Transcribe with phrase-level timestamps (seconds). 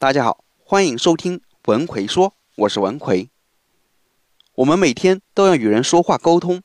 [0.00, 3.28] 大家好，欢迎收听文奎说，我是文奎。
[4.54, 6.62] 我们每天都要与人说话沟通，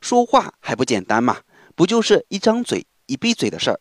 [0.00, 1.38] 说话还不简单嘛？
[1.74, 3.80] 不就是一张嘴一闭嘴的事儿？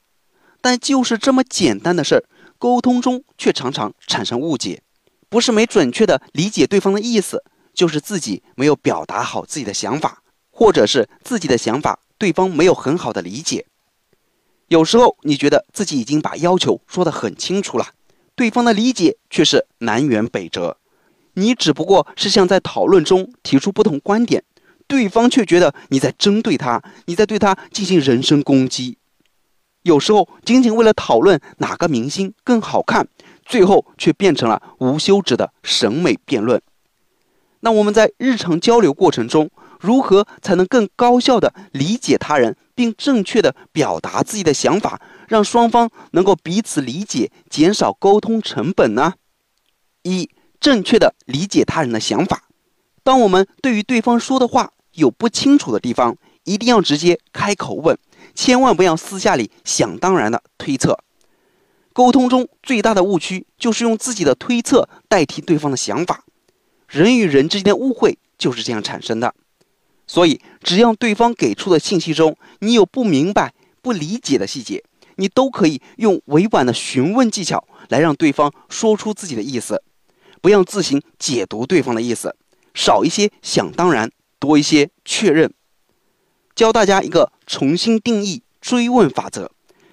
[0.59, 2.23] 但就是这么简单的事儿，
[2.57, 4.81] 沟通中却常常产生误解，
[5.29, 7.43] 不是没准确的理解对方的意思，
[7.75, 13.67] 就是自己没有表达好自己的想法，或者是自己的想法对方没有很好的理解。
[14.69, 17.91] 有时候你觉得自己已经把要求说得很清楚了。
[18.35, 20.77] 对方的理解却是南辕北辙，
[21.35, 24.43] 你只不过是像在讨论中提出不同观点，
[24.87, 28.97] 对方却觉得你在针对他，你在对他进行人身攻击。
[29.83, 33.07] 有时候仅仅为了讨论哪个明星更好看，
[33.45, 36.61] 最后却变成了无休止的审美辩论。
[37.61, 45.01] 那我们在日常交流过程中，如何才能更高效地理解他人，并正确地表达自己的想法？
[45.27, 49.13] 让双方能够彼此理解，减少沟通成本呢？
[50.03, 50.29] 一、
[50.59, 52.43] 正确的理解他人的想法。
[53.03, 57.97] 当我们对于对方说的话有不清楚的地方，一定要直接开口问，
[58.35, 60.99] 千万不要私下里想当然的推测。
[61.91, 66.23] 沟通中最大的误区就是用自己的推测代替对方的想法，
[66.87, 69.33] 人与人之间的误会就是这样产生的。
[70.07, 74.83] 所以，只要对方给出的信息中你有不明白、不理解的细节，
[75.15, 79.81] 你都可以用委婉的询问技巧来让对方说出自己的意思，
[80.41, 82.35] 不要自行解读对方的意思，
[82.73, 85.51] 少一些想当然，多一些确认。
[86.55, 89.51] 教大家一个重新定义追问法则，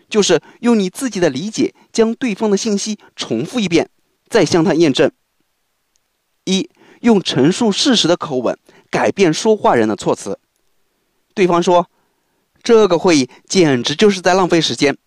[0.08, 3.88] 就是用你自己的理解将对方的信息重复一遍，
[4.28, 5.10] 再向他验证。
[6.44, 6.68] 一，
[7.00, 8.58] 用陈述事实的口吻
[8.92, 10.38] 改变说话人的措辞。
[11.34, 11.90] 对方说
[12.62, 14.98] ：“这个会议简直就是在浪费时间。”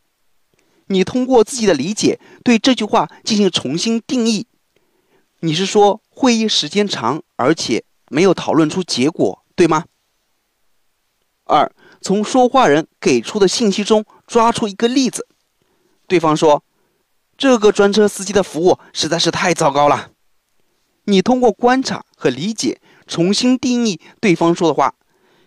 [0.87, 4.47] 你通过自己的理解对这句话进行重新定义，
[5.39, 9.85] 你是说会议时间长，而且没有讨论出结果，对吗？
[11.43, 15.27] 二，从说话人给出的信息中抓出一个例子。
[16.07, 16.63] 对方说
[17.37, 20.11] ：“这个专车司机的服务实在是太糟糕了。”
[21.05, 24.95] 你通过观察和理解重新定义对方说的话，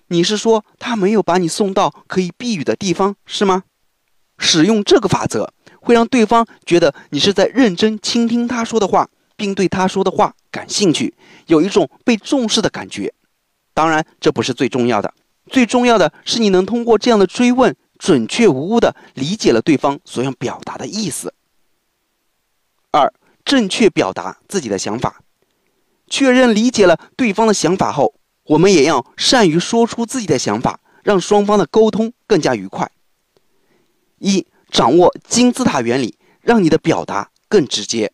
[0.09, 3.65] 你是说他没有把你送到可以避雨的地方，是吗？
[4.39, 11.15] 使用这个法则，会让对方觉得你是在认真倾听他说的话，并对他说的话感兴趣，
[11.47, 13.13] 有一种被重视的感觉。
[13.75, 15.13] 当然，这不是最重要的，
[15.49, 21.35] 最重要的是你能通过这样的追问，准确无误地理解了对方所要表达的意思。
[22.91, 23.13] 二，
[23.45, 25.21] 正确表达自己的想法，
[26.09, 28.15] 确认理解了对方的想法后，
[28.45, 32.91] 我们也要善于说出自己的想法，让双方的沟通更加愉快。
[34.19, 38.13] 一、掌握金字塔原理，让你的表达更直接。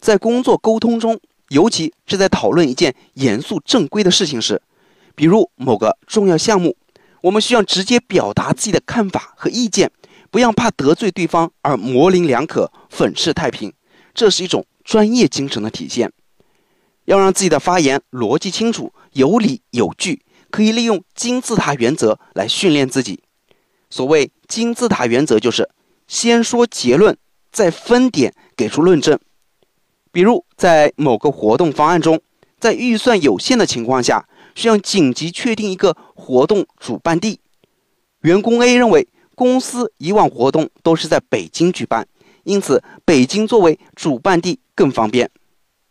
[0.00, 4.60] 在工作沟通中，尤其是在讨论一件严肃正规的事情时，
[5.14, 6.76] 比如某个重要项目，
[7.22, 9.90] 我们需要直接表达自己的看法和意见，
[10.30, 13.72] 不要怕得罪对方而模棱两可、粉饰太平。
[14.14, 16.12] 这是一种专业精神的体现。
[17.08, 20.20] 要让自己的发言逻辑清楚、有理有据，
[20.50, 23.20] 可以利用金字塔原则来训练自己。
[23.88, 25.70] 所谓金字塔原则，就是
[26.06, 27.16] 先说结论，
[27.50, 29.18] 再分点给出论证。
[30.12, 32.20] 比如，在某个活动方案中，
[32.60, 37.40] 在预算有限的情况下，需要紧急确定一个活动主办地。
[38.20, 42.06] 员工 A 认为，公司以往活动都是在北京举办，
[42.44, 45.30] 因此北京作为主办地更方便。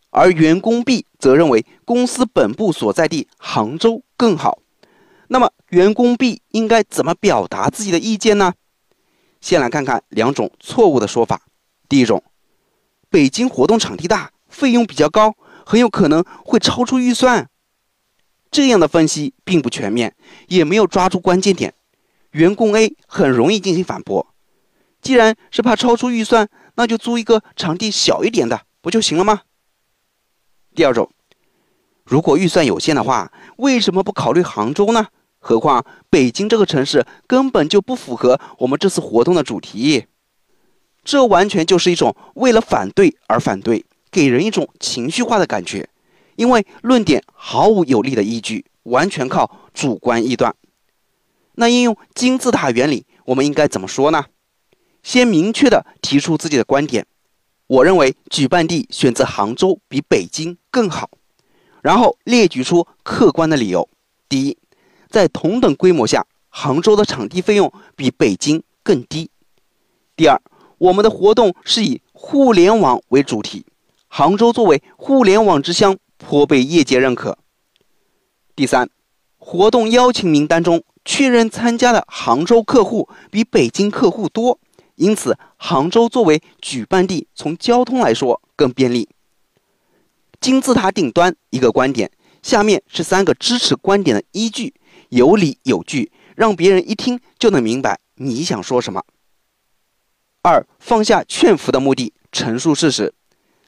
[0.09, 4.59] 而员工 B 则认为，公司本部所在地杭州更好。
[5.29, 8.53] 那么，员工 B 应该怎么表达自己的意见呢？
[9.41, 11.41] 先来看看两种错误的说法。
[11.89, 12.23] 第一种，
[13.09, 15.35] 北京活动场地大，费用比较高，
[15.65, 17.49] 很有可能会超出预算。
[18.49, 20.15] 这样的分析并不全面，
[20.47, 21.73] 也没有抓住关键点。
[22.31, 24.33] 员工 A 很容易进行反驳：
[25.01, 29.41] 既然是怕超出预算，那就租一个场地小一点的不就行了吗？
[30.73, 31.11] 第二种，
[32.07, 35.07] 如果预算有限的话，为什么不考虑杭州呢？
[35.39, 40.05] 何况北京这个城市根本就不符合我们这次活动的主题，
[41.03, 45.89] 这完全就是一种为了反对而反对，给人一种情绪化的感觉，
[46.37, 50.55] 因为论点毫无有力的依据，完全靠主观臆断。
[51.55, 54.27] 那应用金字塔原理，我们应该怎么说呢？
[55.03, 57.05] 先明确的提出自己的观点，
[57.67, 61.09] 我认为举办地选择杭州比北京更好，
[61.87, 63.87] 然后列举出客观的理由。
[64.27, 64.57] 第一。
[65.09, 69.29] 在同等规模下，杭州的场地费用比北京更低。
[70.17, 70.41] 第二，
[70.79, 73.65] 我们的活动是以互联网为主题，
[74.09, 77.37] 杭州作为互联网之乡，颇被业界认可。
[78.53, 78.89] 第三，
[79.37, 84.59] 活动邀请名单中确认参加的杭州客户比北京客户多，
[84.95, 89.07] 因此杭州作为举办地，从交通来说更便利。
[90.39, 92.11] 金字塔顶端一个观点，
[92.41, 94.73] 下面是三个支持观点的依据，
[95.09, 99.03] 有理有据，让别人一听就能明白你想说什么。
[100.43, 103.13] 二，放下劝服的目的，陈述事实。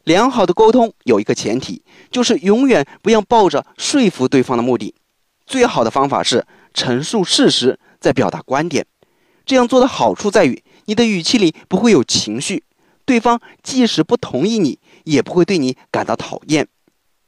[0.06, 4.96] 良好的沟通有一个前提，就是永远不要抱着说服对方的目的。
[5.46, 8.86] 最好的方法是陈述事实，再表达观点。
[9.46, 12.64] 这样做的好处在于，你的语气里不会有情绪，
[13.04, 16.68] 对方即使不同意你，也不会对你感到讨厌。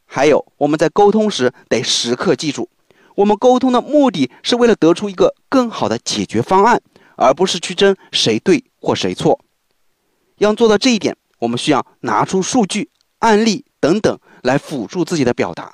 [0.06, 2.70] 还有，我们在沟通时得时刻记住，
[3.16, 6.82] 我们沟通的目的是为了得出一个更好的解决方案，
[7.16, 9.40] 而不是去争谁对或谁错。
[10.38, 11.16] 要做到这一点。
[11.42, 15.74] 我们需要拿出数据、案例等等来辅助自己的表达。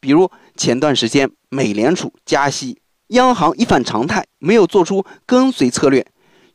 [0.00, 6.04] 比如前段时间美联储加息，央行一反常态，没有做出跟随策略，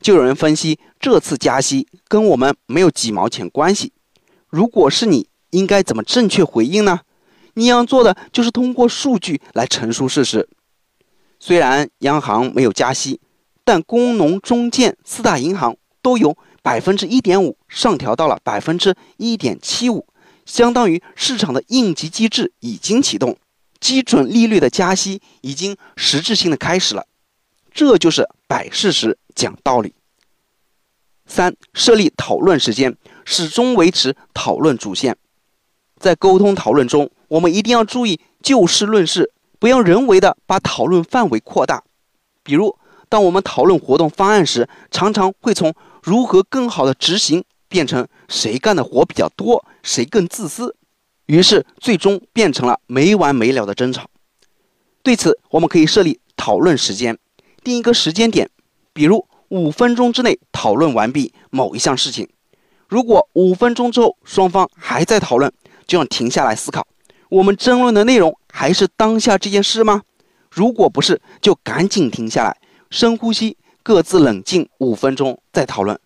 [0.01, 3.93] 就有人分析这次加息跟我们没有几毛钱关系。
[4.53, 6.99] 如果是你，应该怎么正确回应呢？
[7.55, 10.47] 你要做的就是通过数据来陈述事实。
[11.39, 13.19] 虽然央行没有加息，
[13.63, 16.37] 但工农中建四大银行都有。
[16.61, 20.07] 百分之一点五上调到了百分之一点七五，
[20.45, 23.35] 相当于市场的应急机制已经启动，
[23.81, 27.05] 基准利率的加息已经实质性的开始了。
[27.73, 29.93] 这就是摆事实讲道理。
[31.25, 35.17] 三、设立讨论时间，始终维持讨论主线。
[35.97, 41.83] 在沟通讨论中，我们一定要注意就事论事，不要人为的把讨论范围扩大。
[42.43, 42.77] 比如，
[43.07, 50.75] 当我们讨论活动方案时，常常会从如何更好的执行，变成谁干的活比较多，谁更自私，
[51.27, 54.09] 于是最终变成了没完没了的争吵。
[55.01, 57.17] 对此，我们可以设立讨论时间，
[57.63, 58.49] 定一个时间点，
[58.91, 62.27] 比如五分钟之内讨论完毕某一项事情。
[62.93, 65.51] 如果五分钟之后双方还在讨论，
[65.87, 66.85] 就要停下来思考：
[67.27, 70.03] 我们争论的内容还是当下这件事吗？
[70.51, 72.55] 如果不是，就赶紧停下来，
[72.91, 73.57] 深呼吸。
[73.81, 75.99] 各自冷静五分钟再讨论。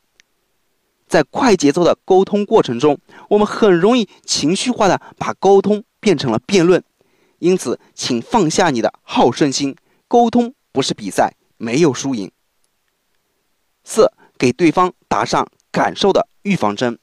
[1.09, 2.97] 在快节奏的沟通过程中，
[3.27, 6.81] 我们很容易情绪化的把沟通变成了辩论，
[7.39, 9.75] 因此，请放下你的好胜心。
[10.07, 12.31] 沟通不是比赛，没有输赢。
[13.83, 16.97] 四，给对方打上感受的预防针。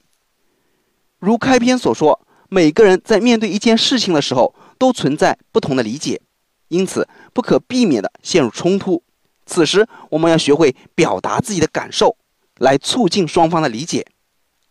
[1.19, 6.21] 如开篇所说，每个人在面对一件事情的时候，都存在不同的理解，
[6.69, 9.03] 因此不可避免的陷入冲突。
[9.47, 12.17] 此时，我们要学会表达自己的感受，
[12.59, 14.07] 来促进双方的理解。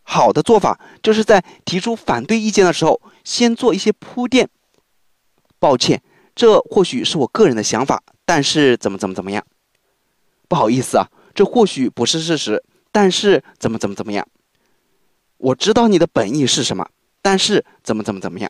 [0.01, 4.49] 好的做法就是在提出反对意见的时候，先做一些铺垫。
[5.59, 6.01] 抱歉，
[6.35, 9.45] 这或许是我个人的想法，但是怎么怎么怎么样？
[10.49, 14.27] 不好意思啊，这或许不是事实，但是怎么怎么怎么样？
[15.43, 16.87] 我知道你的本意是什么，
[17.21, 18.49] 但是怎么怎么怎么样？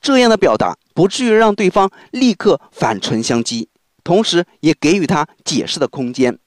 [0.00, 3.66] 这样的表达不至于让对方立刻反唇相讥。
[4.02, 6.38] 同时，也给予他解释的空间，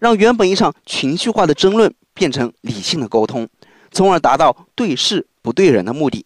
[0.00, 3.46] 让原本一场情绪化的争论变成理性的沟通，
[3.92, 6.24] 从而达到对事不对人的目的。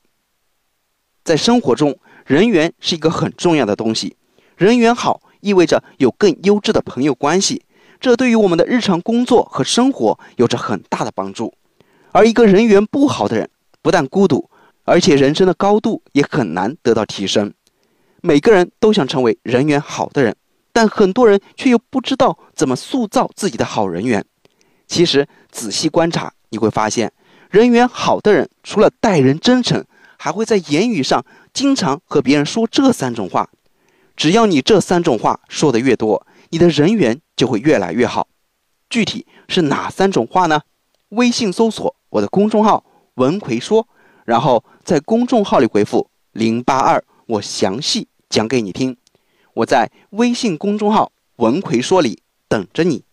[1.25, 4.16] 在生活中，人缘是一个很重要的东西，
[4.56, 7.64] 人缘好意味着有更优质的朋友关系，
[7.99, 11.52] 这对于我们的日常工作和生活有着很大的帮助。
[12.12, 13.50] 而一个人缘不好的人，
[13.83, 14.50] 不但孤独，
[14.85, 17.53] 而且人生的高度也很难得到提升。
[18.21, 20.37] 每个人都想成为人缘好的人。
[20.71, 24.25] 但很多人却又不知道怎么塑造自己的好人缘。
[24.87, 27.12] 其实仔细观察，你会发现，
[27.50, 29.85] 人缘好的人除了待人真诚，
[30.17, 33.50] 还会在言语上经常和别人说这三种话。
[34.15, 38.29] 只要你这三种话说的越多，你的人缘就会越来越好。
[38.88, 40.61] 具体是哪三种话呢？
[41.11, 42.85] 微信搜索我的公众号
[43.15, 43.87] “文奎说”，
[44.25, 48.97] 然后在公众号里回复“零八二”，我详细讲给你听。
[49.55, 53.08] 我在微信公众号“文奎说”里等着你。